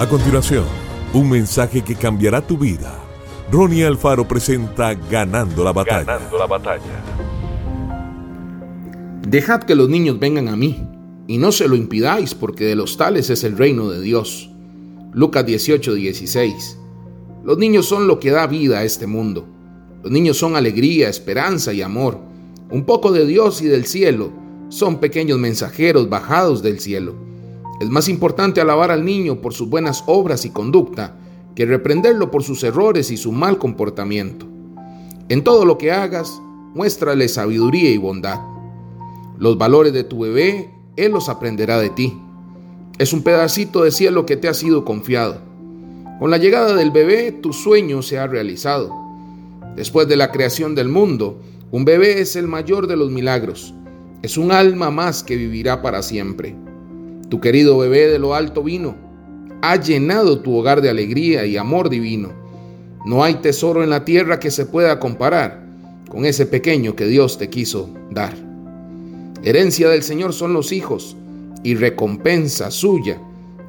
A 0.00 0.08
continuación, 0.08 0.64
un 1.12 1.28
mensaje 1.28 1.82
que 1.82 1.94
cambiará 1.94 2.40
tu 2.40 2.56
vida. 2.56 2.98
Ronnie 3.52 3.84
Alfaro 3.84 4.26
presenta 4.26 4.94
Ganando 4.94 5.62
la 5.62 5.74
batalla. 5.74 6.04
Ganando 6.04 6.38
la 6.38 6.46
batalla. 6.46 7.04
Dejad 9.28 9.64
que 9.64 9.74
los 9.74 9.90
niños 9.90 10.18
vengan 10.18 10.48
a 10.48 10.56
mí, 10.56 10.88
y 11.26 11.36
no 11.36 11.52
se 11.52 11.68
lo 11.68 11.76
impidáis, 11.76 12.34
porque 12.34 12.64
de 12.64 12.76
los 12.76 12.96
tales 12.96 13.28
es 13.28 13.44
el 13.44 13.58
reino 13.58 13.90
de 13.90 14.00
Dios. 14.00 14.50
Lucas 15.12 15.44
18, 15.44 15.92
16. 15.92 16.78
Los 17.44 17.58
niños 17.58 17.84
son 17.84 18.08
lo 18.08 18.18
que 18.20 18.30
da 18.30 18.46
vida 18.46 18.78
a 18.78 18.84
este 18.84 19.06
mundo. 19.06 19.46
Los 20.02 20.10
niños 20.10 20.38
son 20.38 20.56
alegría, 20.56 21.10
esperanza 21.10 21.74
y 21.74 21.82
amor. 21.82 22.18
Un 22.70 22.86
poco 22.86 23.12
de 23.12 23.26
Dios 23.26 23.60
y 23.60 23.66
del 23.66 23.84
cielo. 23.84 24.32
Son 24.70 24.98
pequeños 24.98 25.38
mensajeros 25.38 26.08
bajados 26.08 26.62
del 26.62 26.80
cielo. 26.80 27.29
Es 27.80 27.88
más 27.88 28.10
importante 28.10 28.60
alabar 28.60 28.90
al 28.90 29.06
niño 29.06 29.40
por 29.40 29.54
sus 29.54 29.70
buenas 29.70 30.04
obras 30.06 30.44
y 30.44 30.50
conducta 30.50 31.16
que 31.54 31.64
reprenderlo 31.64 32.30
por 32.30 32.42
sus 32.42 32.62
errores 32.62 33.10
y 33.10 33.16
su 33.16 33.32
mal 33.32 33.56
comportamiento. 33.56 34.46
En 35.30 35.42
todo 35.42 35.64
lo 35.64 35.78
que 35.78 35.90
hagas, 35.90 36.42
muéstrale 36.74 37.26
sabiduría 37.28 37.90
y 37.90 37.96
bondad. 37.96 38.38
Los 39.38 39.56
valores 39.56 39.94
de 39.94 40.04
tu 40.04 40.20
bebé, 40.20 40.70
él 40.96 41.12
los 41.12 41.30
aprenderá 41.30 41.78
de 41.78 41.88
ti. 41.88 42.20
Es 42.98 43.14
un 43.14 43.22
pedacito 43.22 43.82
de 43.82 43.92
cielo 43.92 44.26
que 44.26 44.36
te 44.36 44.48
ha 44.48 44.54
sido 44.54 44.84
confiado. 44.84 45.40
Con 46.18 46.30
la 46.30 46.36
llegada 46.36 46.74
del 46.74 46.90
bebé, 46.90 47.32
tu 47.32 47.54
sueño 47.54 48.02
se 48.02 48.18
ha 48.18 48.26
realizado. 48.26 48.94
Después 49.74 50.06
de 50.06 50.16
la 50.16 50.30
creación 50.30 50.74
del 50.74 50.90
mundo, 50.90 51.40
un 51.70 51.86
bebé 51.86 52.20
es 52.20 52.36
el 52.36 52.46
mayor 52.46 52.86
de 52.88 52.96
los 52.96 53.10
milagros. 53.10 53.72
Es 54.20 54.36
un 54.36 54.52
alma 54.52 54.90
más 54.90 55.22
que 55.22 55.36
vivirá 55.36 55.80
para 55.80 56.02
siempre. 56.02 56.54
Tu 57.30 57.40
querido 57.40 57.78
bebé 57.78 58.08
de 58.08 58.18
lo 58.18 58.34
alto 58.34 58.62
vino. 58.62 58.96
Ha 59.62 59.76
llenado 59.76 60.40
tu 60.40 60.56
hogar 60.56 60.82
de 60.82 60.90
alegría 60.90 61.46
y 61.46 61.56
amor 61.56 61.88
divino. 61.88 62.32
No 63.06 63.24
hay 63.24 63.34
tesoro 63.36 63.82
en 63.82 63.90
la 63.90 64.04
tierra 64.04 64.40
que 64.40 64.50
se 64.50 64.66
pueda 64.66 64.98
comparar 64.98 65.64
con 66.10 66.26
ese 66.26 66.44
pequeño 66.44 66.96
que 66.96 67.06
Dios 67.06 67.38
te 67.38 67.48
quiso 67.48 67.88
dar. 68.10 68.34
Herencia 69.42 69.88
del 69.88 70.02
Señor 70.02 70.32
son 70.32 70.52
los 70.52 70.72
hijos 70.72 71.16
y 71.62 71.76
recompensa 71.76 72.70
suya 72.70 73.18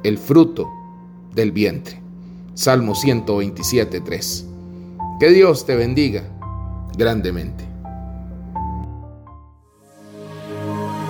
el 0.02 0.18
fruto 0.18 0.68
del 1.34 1.52
vientre. 1.52 2.02
Salmo 2.54 2.94
127, 2.94 4.00
3. 4.00 4.46
Que 5.20 5.30
Dios 5.30 5.64
te 5.64 5.76
bendiga 5.76 6.24
grandemente. 6.98 7.71